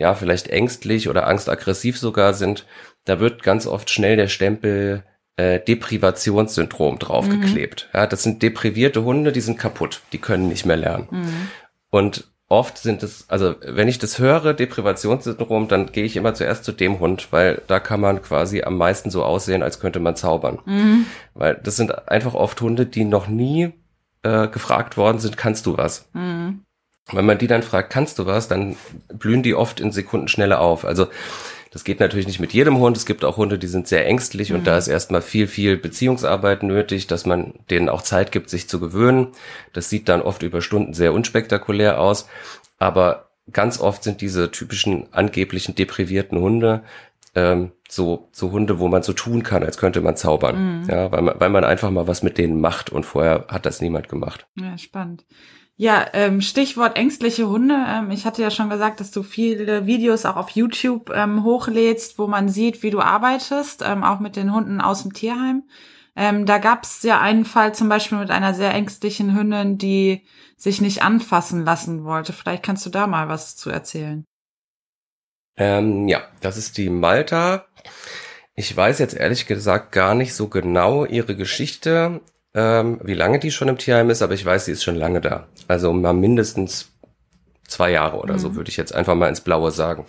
[0.00, 2.66] ja, vielleicht ängstlich oder angstaggressiv sogar sind,
[3.04, 5.04] da wird ganz oft schnell der Stempel
[5.36, 7.90] äh, Deprivationssyndrom draufgeklebt.
[7.92, 7.98] Mhm.
[7.98, 11.08] Ja, das sind deprivierte Hunde, die sind kaputt, die können nicht mehr lernen.
[11.10, 11.48] Mhm.
[11.90, 16.64] Und oft sind es, also wenn ich das höre, Deprivationssyndrom, dann gehe ich immer zuerst
[16.64, 20.16] zu dem Hund, weil da kann man quasi am meisten so aussehen, als könnte man
[20.16, 20.60] zaubern.
[20.64, 21.04] Mhm.
[21.34, 23.74] Weil das sind einfach oft Hunde, die noch nie
[24.22, 26.08] äh, gefragt worden sind, kannst du was?
[26.14, 26.64] Mhm.
[27.12, 28.76] Wenn man die dann fragt, kannst du was, dann
[29.12, 30.84] blühen die oft in Sekunden schneller auf.
[30.84, 31.08] Also
[31.72, 32.96] das geht natürlich nicht mit jedem Hund.
[32.96, 34.56] Es gibt auch Hunde, die sind sehr ängstlich mhm.
[34.56, 38.68] und da ist erstmal viel, viel Beziehungsarbeit nötig, dass man denen auch Zeit gibt, sich
[38.68, 39.28] zu gewöhnen.
[39.72, 42.28] Das sieht dann oft über Stunden sehr unspektakulär aus.
[42.78, 46.82] Aber ganz oft sind diese typischen angeblichen deprivierten Hunde
[47.34, 50.80] ähm, so, so Hunde, wo man so tun kann, als könnte man zaubern.
[50.82, 50.88] Mhm.
[50.88, 53.80] Ja, weil man, weil man einfach mal was mit denen macht und vorher hat das
[53.80, 54.46] niemand gemacht.
[54.56, 55.24] Ja, spannend.
[55.80, 57.74] Ja, ähm, Stichwort ängstliche Hunde.
[57.88, 62.18] Ähm, ich hatte ja schon gesagt, dass du viele Videos auch auf YouTube ähm, hochlädst,
[62.18, 65.62] wo man sieht, wie du arbeitest, ähm, auch mit den Hunden aus dem Tierheim.
[66.14, 70.26] Ähm, da gab es ja einen Fall zum Beispiel mit einer sehr ängstlichen Hündin, die
[70.58, 72.34] sich nicht anfassen lassen wollte.
[72.34, 74.26] Vielleicht kannst du da mal was zu erzählen.
[75.56, 77.64] Ähm, ja, das ist die Malta.
[78.54, 82.20] Ich weiß jetzt ehrlich gesagt gar nicht so genau ihre Geschichte,
[82.54, 85.20] ähm, wie lange die schon im Tierheim ist, aber ich weiß, sie ist schon lange
[85.20, 85.46] da.
[85.68, 86.92] Also mal mindestens
[87.66, 88.38] zwei Jahre oder mhm.
[88.38, 90.04] so, würde ich jetzt einfach mal ins Blaue sagen.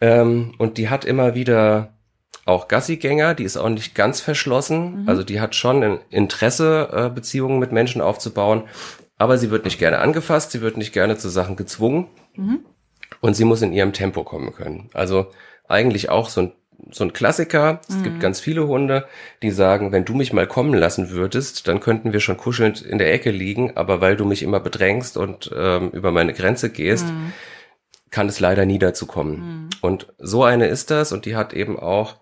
[0.00, 1.94] Ähm, und die hat immer wieder
[2.44, 5.02] auch Gassigänger, die ist auch nicht ganz verschlossen.
[5.02, 5.08] Mhm.
[5.08, 8.64] Also die hat schon ein Interesse, äh, Beziehungen mit Menschen aufzubauen.
[9.18, 12.08] Aber sie wird nicht gerne angefasst, sie wird nicht gerne zu Sachen gezwungen.
[12.34, 12.60] Mhm
[13.20, 14.90] und sie muss in ihrem Tempo kommen können.
[14.92, 15.26] Also
[15.68, 16.52] eigentlich auch so ein
[16.90, 17.80] so ein Klassiker.
[17.88, 18.02] Es mhm.
[18.02, 19.06] gibt ganz viele Hunde,
[19.42, 22.98] die sagen, wenn du mich mal kommen lassen würdest, dann könnten wir schon kuschelnd in
[22.98, 27.06] der Ecke liegen, aber weil du mich immer bedrängst und ähm, über meine Grenze gehst,
[27.06, 27.32] mhm.
[28.10, 29.38] kann es leider nie dazu kommen.
[29.38, 29.68] Mhm.
[29.80, 32.16] Und so eine ist das und die hat eben auch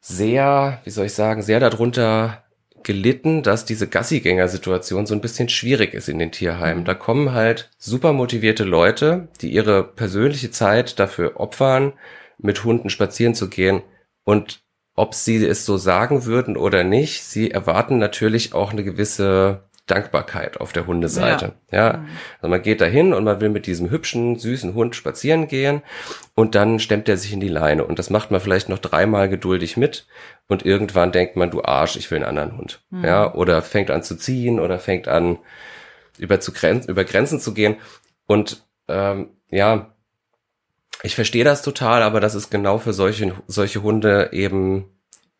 [0.00, 2.44] sehr, wie soll ich sagen, sehr darunter
[2.82, 6.82] gelitten, dass diese Gassigänger-Situation so ein bisschen schwierig ist in den Tierheimen.
[6.82, 6.86] Mhm.
[6.86, 11.92] Da kommen halt super motivierte Leute, die ihre persönliche Zeit dafür opfern,
[12.42, 13.82] mit Hunden spazieren zu gehen.
[14.24, 14.62] Und
[14.94, 20.60] ob sie es so sagen würden oder nicht, sie erwarten natürlich auch eine gewisse Dankbarkeit
[20.60, 21.54] auf der Hundeseite.
[21.70, 21.78] Ja.
[21.78, 21.96] ja.
[21.98, 22.08] Mhm.
[22.40, 25.82] Also man geht dahin und man will mit diesem hübschen, süßen Hund spazieren gehen
[26.34, 29.28] und dann stemmt er sich in die Leine und das macht man vielleicht noch dreimal
[29.28, 30.06] geduldig mit
[30.48, 32.82] und irgendwann denkt man, du Arsch, ich will einen anderen Hund.
[32.90, 33.04] Mhm.
[33.04, 35.38] Ja, oder fängt an zu ziehen oder fängt an
[36.18, 37.76] über, zu Grenzen, über Grenzen zu gehen
[38.26, 39.94] und ähm, ja,
[41.02, 44.86] ich verstehe das total, aber das ist genau für solche, solche Hunde eben,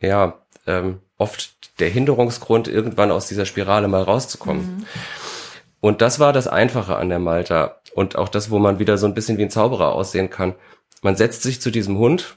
[0.01, 4.77] ja, ähm, oft der Hinderungsgrund, irgendwann aus dieser Spirale mal rauszukommen.
[4.79, 4.87] Mhm.
[5.81, 7.81] Und das war das Einfache an der Malta.
[7.95, 10.55] Und auch das, wo man wieder so ein bisschen wie ein Zauberer aussehen kann.
[11.03, 12.37] Man setzt sich zu diesem Hund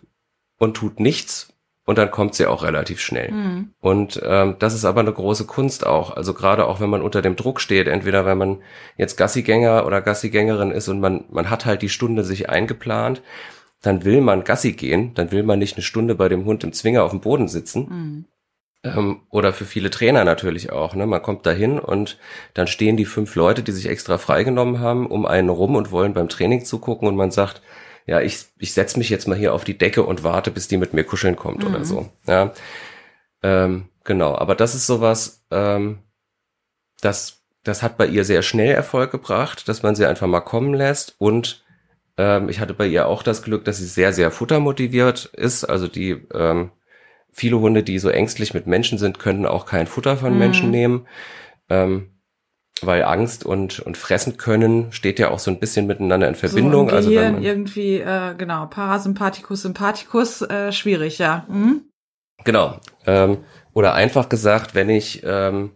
[0.57, 1.52] und tut nichts
[1.85, 3.31] und dann kommt sie auch relativ schnell.
[3.31, 3.73] Mhm.
[3.79, 6.15] Und ähm, das ist aber eine große Kunst auch.
[6.15, 8.57] Also gerade auch wenn man unter dem Druck steht, entweder wenn man
[8.97, 13.21] jetzt Gassigänger oder Gassigängerin ist und man, man hat halt die Stunde sich eingeplant,
[13.81, 16.71] dann will man Gassi gehen, dann will man nicht eine Stunde bei dem Hund im
[16.71, 18.25] Zwinger auf dem Boden sitzen, mhm.
[18.85, 20.93] Ähm, oder für viele Trainer natürlich auch.
[20.93, 21.07] Ne?
[21.07, 22.17] Man kommt dahin und
[22.53, 26.13] dann stehen die fünf Leute, die sich extra freigenommen haben, um einen rum und wollen
[26.13, 27.61] beim Training zugucken und man sagt,
[28.05, 30.77] ja, ich, ich setze mich jetzt mal hier auf die Decke und warte, bis die
[30.77, 31.69] mit mir kuscheln kommt mhm.
[31.69, 32.09] oder so.
[32.27, 32.53] Ja,
[33.41, 34.35] ähm, genau.
[34.35, 35.99] Aber das ist sowas, ähm,
[37.01, 40.73] das, das hat bei ihr sehr schnell Erfolg gebracht, dass man sie einfach mal kommen
[40.73, 41.63] lässt und
[42.17, 45.63] ähm, ich hatte bei ihr auch das Glück, dass sie sehr, sehr futtermotiviert ist.
[45.63, 46.71] Also die ähm,
[47.31, 50.39] viele Hunde, die so ängstlich mit Menschen sind, können auch kein Futter von mhm.
[50.39, 51.07] Menschen nehmen.
[51.69, 52.12] Ähm,
[52.85, 56.89] weil Angst und, und fressen können steht ja auch so ein bisschen miteinander in Verbindung.
[56.89, 61.45] So also wenn man, irgendwie, äh, genau, Parasympathikus, Sympathikus, äh, schwierig, ja.
[61.47, 61.81] Mhm.
[62.43, 62.79] Genau.
[63.05, 63.39] Ähm,
[63.73, 65.71] oder einfach gesagt, wenn ich, ähm,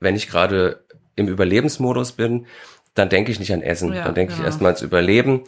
[0.00, 0.84] wenn ich gerade
[1.16, 2.46] im Überlebensmodus bin,
[2.94, 3.92] dann denke ich nicht an Essen.
[3.92, 4.42] Ja, dann denke genau.
[4.42, 5.42] ich erstmal ans Überleben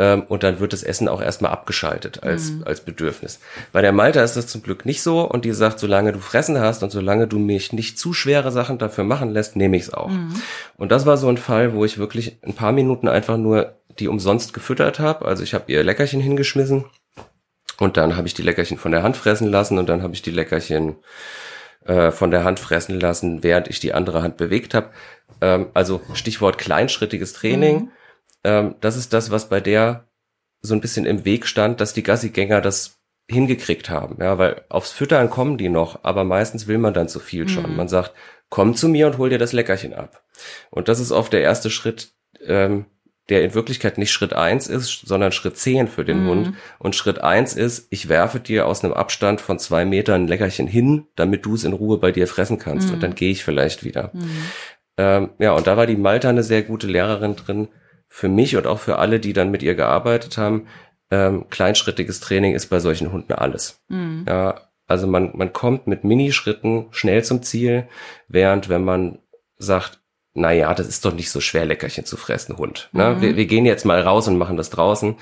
[0.00, 2.64] ähm, und dann wird das Essen auch erstmal abgeschaltet als, mhm.
[2.64, 3.38] als Bedürfnis.
[3.70, 6.58] Bei der Malta ist das zum Glück nicht so und die sagt, solange du Fressen
[6.58, 9.92] hast und solange du mich nicht zu schwere Sachen dafür machen lässt, nehme ich es
[9.92, 10.08] auch.
[10.08, 10.40] Mhm.
[10.78, 14.08] Und das war so ein Fall, wo ich wirklich ein paar Minuten einfach nur die
[14.08, 15.26] umsonst gefüttert habe.
[15.26, 16.86] Also ich habe ihr Leckerchen hingeschmissen
[17.78, 20.22] und dann habe ich die Leckerchen von der Hand fressen lassen und dann habe ich
[20.22, 20.96] die Leckerchen
[21.84, 24.88] äh, von der Hand fressen lassen, während ich die andere Hand bewegt habe.
[25.42, 27.76] Ähm, also Stichwort kleinschrittiges Training.
[27.76, 27.90] Mhm.
[28.44, 30.06] Ähm, das ist das, was bei der
[30.62, 34.16] so ein bisschen im Weg stand, dass die Gassigänger das hingekriegt haben.
[34.20, 37.70] Ja, weil aufs Füttern kommen die noch, aber meistens will man dann zu viel schon.
[37.70, 37.76] Mhm.
[37.76, 38.12] Man sagt,
[38.48, 40.22] komm zu mir und hol dir das Leckerchen ab.
[40.70, 42.12] Und das ist oft der erste Schritt,
[42.44, 42.86] ähm,
[43.28, 46.28] der in Wirklichkeit nicht Schritt eins ist, sondern Schritt zehn für den mhm.
[46.28, 46.54] Hund.
[46.80, 50.66] Und Schritt eins ist, ich werfe dir aus einem Abstand von zwei Metern ein Leckerchen
[50.66, 52.88] hin, damit du es in Ruhe bei dir fressen kannst.
[52.88, 52.94] Mhm.
[52.94, 54.10] Und dann gehe ich vielleicht wieder.
[54.12, 54.42] Mhm.
[54.96, 57.68] Ähm, ja, und da war die Malta eine sehr gute Lehrerin drin,
[58.10, 60.66] für mich und auch für alle, die dann mit ihr gearbeitet haben,
[61.10, 63.82] ähm, kleinschrittiges Training ist bei solchen Hunden alles.
[63.88, 64.26] Mhm.
[64.28, 67.88] Ja, also man, man kommt mit Minischritten schnell zum Ziel,
[68.28, 69.20] während wenn man
[69.56, 70.00] sagt,
[70.34, 72.88] na ja, das ist doch nicht so schwer, Leckerchen zu fressen, Hund.
[72.92, 73.14] Ne?
[73.14, 73.20] Mhm.
[73.20, 75.16] Wir, wir gehen jetzt mal raus und machen das draußen.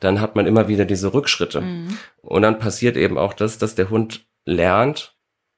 [0.00, 1.62] Dann hat man immer wieder diese Rückschritte.
[1.62, 1.98] Mhm.
[2.20, 5.13] Und dann passiert eben auch das, dass der Hund lernt,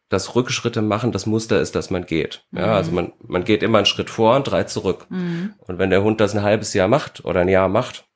[0.09, 2.45] dass Rückschritte machen das Muster ist, dass man geht.
[2.53, 2.73] Ja, mhm.
[2.73, 5.07] also man, man geht immer einen Schritt vor und drei zurück.
[5.09, 5.55] Mhm.
[5.59, 8.07] Und wenn der Hund das ein halbes Jahr macht oder ein Jahr macht,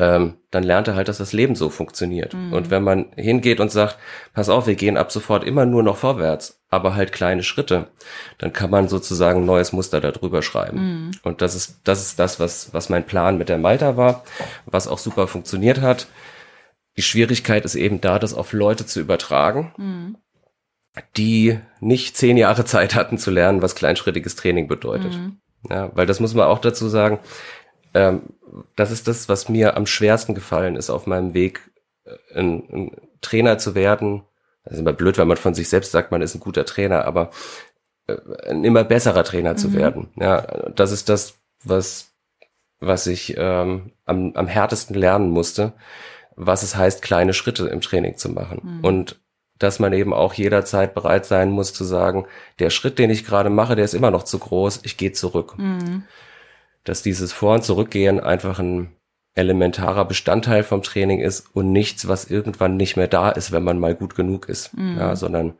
[0.00, 2.34] ähm, dann lernt er halt, dass das Leben so funktioniert.
[2.34, 2.52] Mhm.
[2.52, 3.98] Und wenn man hingeht und sagt,
[4.32, 7.88] pass auf, wir gehen ab sofort immer nur noch vorwärts, aber halt kleine Schritte,
[8.38, 11.06] dann kann man sozusagen ein neues Muster darüber schreiben.
[11.06, 11.10] Mhm.
[11.22, 14.24] Und das ist, das ist das, was, was mein Plan mit der Malta war,
[14.66, 16.06] was auch super funktioniert hat.
[16.96, 20.16] Die Schwierigkeit ist eben da, das auf Leute zu übertragen.
[21.16, 25.12] Die nicht zehn Jahre Zeit hatten zu lernen, was kleinschrittiges Training bedeutet.
[25.14, 25.40] Mhm.
[25.68, 27.20] Ja, weil das muss man auch dazu sagen.
[27.94, 28.22] Ähm,
[28.76, 31.70] das ist das, was mir am schwersten gefallen ist auf meinem Weg,
[32.04, 34.22] äh, ein, ein Trainer zu werden.
[34.64, 37.04] Das ist immer blöd, wenn man von sich selbst sagt, man ist ein guter Trainer,
[37.04, 37.30] aber
[38.06, 38.16] äh,
[38.48, 39.58] ein immer besserer Trainer mhm.
[39.58, 40.08] zu werden.
[40.16, 40.40] Ja,
[40.74, 42.12] das ist das, was,
[42.80, 45.72] was ich ähm, am, am härtesten lernen musste,
[46.36, 48.60] was es heißt, kleine Schritte im Training zu machen.
[48.62, 48.84] Mhm.
[48.84, 49.20] Und
[49.60, 52.26] dass man eben auch jederzeit bereit sein muss zu sagen,
[52.58, 55.56] der Schritt, den ich gerade mache, der ist immer noch zu groß, ich gehe zurück.
[55.58, 56.04] Mhm.
[56.82, 58.96] Dass dieses Vor- und Zurückgehen einfach ein
[59.34, 63.78] elementarer Bestandteil vom Training ist und nichts, was irgendwann nicht mehr da ist, wenn man
[63.78, 64.76] mal gut genug ist.
[64.76, 64.96] Mhm.
[64.98, 65.54] Ja, sondern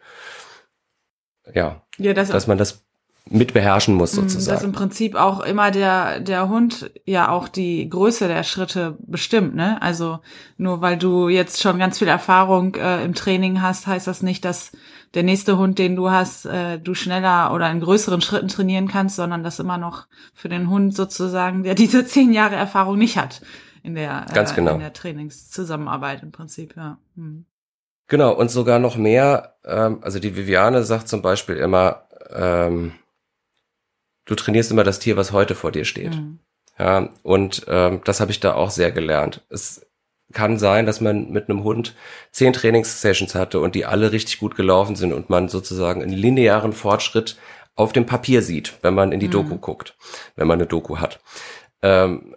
[1.52, 2.84] ja, ja das dass man das
[3.28, 4.56] mit beherrschen muss mm, sozusagen.
[4.56, 9.54] Dass im Prinzip auch immer der der Hund ja auch die Größe der Schritte bestimmt,
[9.54, 9.80] ne?
[9.82, 10.20] Also
[10.56, 14.44] nur weil du jetzt schon ganz viel Erfahrung äh, im Training hast, heißt das nicht,
[14.44, 14.72] dass
[15.14, 19.16] der nächste Hund, den du hast, äh, du schneller oder in größeren Schritten trainieren kannst,
[19.16, 23.40] sondern das immer noch für den Hund sozusagen, der diese zehn Jahre Erfahrung nicht hat
[23.82, 24.74] in der ganz genau.
[24.74, 26.98] in der Trainingszusammenarbeit im Prinzip, ja.
[27.16, 27.46] Hm.
[28.08, 29.54] Genau und sogar noch mehr.
[29.64, 32.92] Ähm, also die Viviane sagt zum Beispiel immer ähm,
[34.30, 36.14] du trainierst immer das Tier, was heute vor dir steht.
[36.14, 36.38] Mhm.
[36.78, 39.44] Ja, und ähm, das habe ich da auch sehr gelernt.
[39.50, 39.86] Es
[40.32, 41.96] kann sein, dass man mit einem Hund
[42.30, 46.72] zehn Trainingssessions hatte und die alle richtig gut gelaufen sind und man sozusagen einen linearen
[46.72, 47.36] Fortschritt
[47.74, 49.32] auf dem Papier sieht, wenn man in die mhm.
[49.32, 49.96] Doku guckt,
[50.36, 51.18] wenn man eine Doku hat.
[51.82, 52.36] Ähm,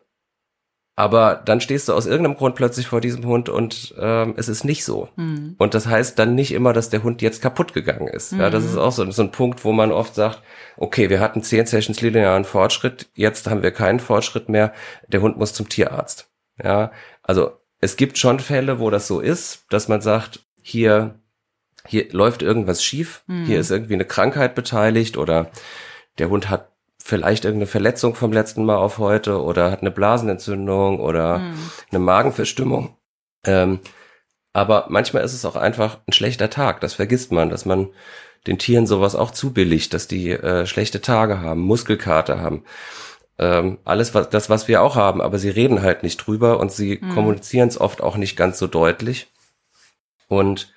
[0.96, 4.64] aber dann stehst du aus irgendeinem Grund plötzlich vor diesem Hund und ähm, es ist
[4.64, 5.10] nicht so.
[5.16, 5.56] Mhm.
[5.58, 8.34] Und das heißt dann nicht immer, dass der Hund jetzt kaputt gegangen ist.
[8.34, 8.42] Mhm.
[8.42, 10.42] Ja, das ist auch so, so ein Punkt, wo man oft sagt,
[10.78, 14.72] okay, wir hatten zehn Sessions linearen Fortschritt, jetzt haben wir keinen Fortschritt mehr,
[15.08, 16.30] der Hund muss zum Tierarzt.
[16.64, 16.92] Ja,
[17.24, 21.20] also es gibt schon Fälle, wo das so ist, dass man sagt, hier,
[21.88, 23.46] hier läuft irgendwas schief, mhm.
[23.46, 25.50] hier ist irgendwie eine Krankheit beteiligt oder
[26.20, 26.73] der Hund hat
[27.06, 31.70] vielleicht irgendeine Verletzung vom letzten Mal auf heute oder hat eine Blasenentzündung oder mhm.
[31.92, 32.96] eine Magenverstimmung.
[33.46, 33.82] Ähm,
[34.54, 36.80] aber manchmal ist es auch einfach ein schlechter Tag.
[36.80, 37.90] Das vergisst man, dass man
[38.48, 42.64] den Tieren sowas auch zubilligt, dass die äh, schlechte Tage haben, Muskelkater haben.
[43.38, 46.72] Ähm, alles was, das, was wir auch haben, aber sie reden halt nicht drüber und
[46.72, 47.10] sie mhm.
[47.10, 49.30] kommunizieren es oft auch nicht ganz so deutlich.
[50.30, 50.74] Und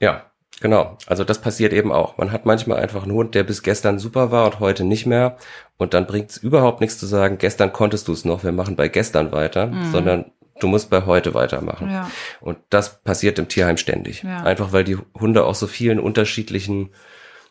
[0.00, 2.16] ja, Genau, also das passiert eben auch.
[2.16, 5.36] Man hat manchmal einfach einen Hund, der bis gestern super war und heute nicht mehr.
[5.76, 8.74] Und dann bringt es überhaupt nichts zu sagen, gestern konntest du es noch, wir machen
[8.74, 9.92] bei gestern weiter, mhm.
[9.92, 11.90] sondern du musst bei heute weitermachen.
[11.90, 12.10] Ja.
[12.40, 14.22] Und das passiert im Tierheim ständig.
[14.22, 14.44] Ja.
[14.44, 16.90] Einfach weil die Hunde auch so vielen unterschiedlichen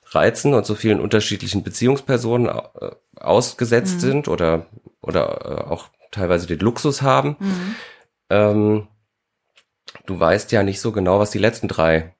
[0.07, 3.99] Reizen und so vielen unterschiedlichen Beziehungspersonen äh, ausgesetzt mhm.
[3.99, 4.65] sind oder,
[5.01, 7.35] oder äh, auch teilweise den Luxus haben.
[7.39, 7.75] Mhm.
[8.31, 8.87] Ähm,
[10.07, 12.14] du weißt ja nicht so genau, was die letzten drei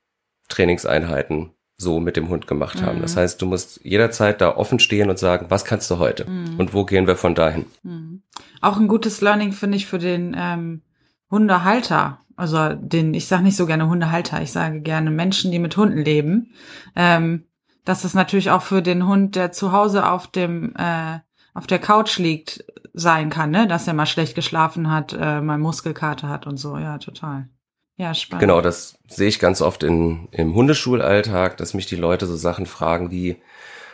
[0.48, 3.00] Trainingseinheiten so mit dem Hund gemacht haben.
[3.00, 3.02] Mhm.
[3.02, 6.58] Das heißt, du musst jederzeit da offen stehen und sagen, was kannst du heute mhm.
[6.58, 7.66] und wo gehen wir von dahin.
[7.84, 8.24] Mhm.
[8.62, 10.82] Auch ein gutes Learning finde ich für den ähm,
[11.30, 12.20] Hundehalter.
[12.38, 16.00] Also den, ich sage nicht so gerne Hundehalter, ich sage gerne Menschen, die mit Hunden
[16.00, 16.54] leben.
[16.96, 17.46] Ähm,
[17.84, 21.20] dass das natürlich auch für den Hund, der zu Hause auf dem äh,
[21.54, 23.68] auf der Couch liegt, sein kann, ne?
[23.68, 26.78] Dass er mal schlecht geschlafen hat, äh, mal Muskelkater hat und so.
[26.78, 27.50] Ja, total.
[27.98, 28.42] Ja, spannend.
[28.42, 32.66] Genau, das sehe ich ganz oft in, im Hundeschulalltag, dass mich die Leute so Sachen
[32.66, 33.38] fragen wie,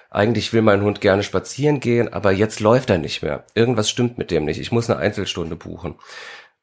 [0.09, 3.45] eigentlich will mein Hund gerne spazieren gehen, aber jetzt läuft er nicht mehr.
[3.53, 4.59] Irgendwas stimmt mit dem nicht.
[4.59, 5.95] Ich muss eine Einzelstunde buchen.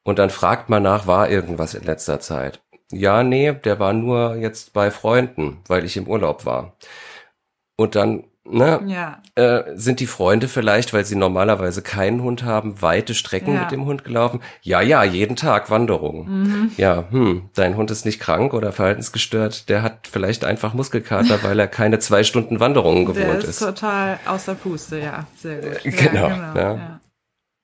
[0.03, 2.61] Und dann fragt man nach, war irgendwas in letzter Zeit?
[2.91, 6.75] Ja, nee, der war nur jetzt bei Freunden, weil ich im Urlaub war.
[7.75, 9.21] Und dann ne, Ja.
[9.35, 13.61] äh, sind die Freunde vielleicht, weil sie normalerweise keinen Hund haben, weite Strecken Ja.
[13.61, 14.41] mit dem Hund gelaufen?
[14.61, 16.25] Ja, ja, jeden Tag Wanderungen.
[16.43, 16.71] Mhm.
[16.77, 21.59] Ja, hm, dein Hund ist nicht krank oder verhaltensgestört, der hat vielleicht einfach Muskelkater, weil
[21.59, 23.59] er keine zwei Stunden Wanderungen Der gewohnt ist ist.
[23.59, 25.85] total außer Puste, ja, sehr gut.
[25.85, 26.53] Äh, genau, ja.
[26.55, 26.99] ja.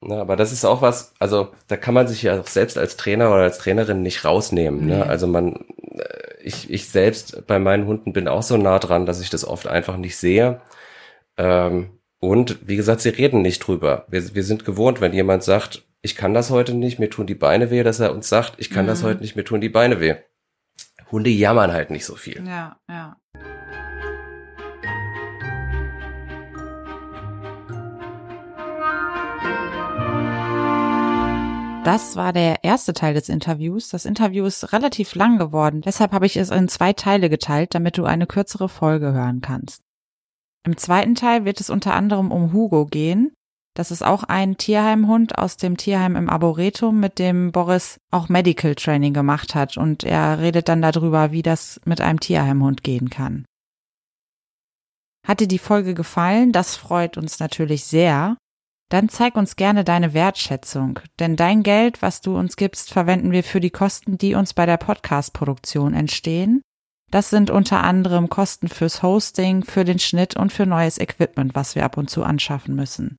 [0.07, 2.95] Na, aber das ist auch was, also da kann man sich ja auch selbst als
[2.95, 4.85] Trainer oder als Trainerin nicht rausnehmen.
[4.85, 4.97] Nee.
[4.97, 5.05] Ne?
[5.07, 5.55] Also man,
[5.97, 6.03] äh,
[6.43, 9.67] ich, ich selbst bei meinen Hunden bin auch so nah dran, dass ich das oft
[9.67, 10.61] einfach nicht sehe.
[11.37, 14.05] Ähm, und wie gesagt, sie reden nicht drüber.
[14.09, 17.35] Wir, wir sind gewohnt, wenn jemand sagt, ich kann das heute nicht, mir tun die
[17.35, 19.07] Beine weh, dass er uns sagt, ich kann das Mhm.
[19.07, 20.15] heute nicht, mir tun die Beine weh.
[21.11, 22.43] Hunde jammern halt nicht so viel.
[22.47, 23.17] Ja, ja.
[31.83, 33.89] Das war der erste Teil des Interviews.
[33.89, 37.99] Das Interview ist relativ lang geworden, deshalb habe ich es in zwei Teile geteilt, damit
[37.99, 39.84] du eine kürzere Folge hören kannst.
[40.65, 43.31] Im zweiten Teil wird es unter anderem um Hugo gehen.
[43.75, 48.73] Das ist auch ein Tierheimhund aus dem Tierheim im Arboretum, mit dem Boris auch Medical
[48.73, 53.45] Training gemacht hat und er redet dann darüber, wie das mit einem Tierheimhund gehen kann.
[55.27, 56.51] Hat dir die Folge gefallen?
[56.51, 58.37] Das freut uns natürlich sehr.
[58.89, 63.43] Dann zeig uns gerne deine Wertschätzung, denn dein Geld, was du uns gibst, verwenden wir
[63.43, 66.61] für die Kosten, die uns bei der Podcast-Produktion entstehen.
[67.11, 71.75] Das sind unter anderem Kosten fürs Hosting, für den Schnitt und für neues Equipment, was
[71.75, 73.17] wir ab und zu anschaffen müssen.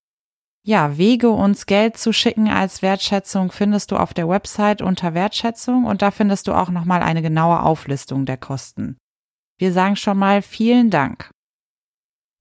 [0.65, 5.85] Ja, Wege, uns Geld zu schicken als Wertschätzung findest du auf der Website unter Wertschätzung
[5.85, 8.99] und da findest du auch nochmal eine genaue Auflistung der Kosten.
[9.59, 11.31] Wir sagen schon mal vielen Dank.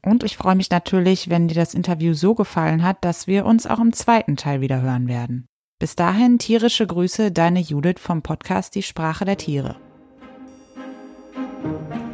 [0.04, 3.68] Und ich freue mich natürlich, wenn dir das Interview so gefallen hat, dass wir uns
[3.68, 5.46] auch im zweiten Teil wieder hören werden.
[5.80, 9.85] Bis dahin tierische Grüße, deine Judith vom Podcast Die Sprache der Tiere.
[11.66, 12.05] Thank you.